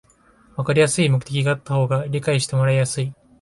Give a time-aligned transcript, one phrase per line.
[0.55, 3.13] わかりやすい目的があった方が理解してもらいやすい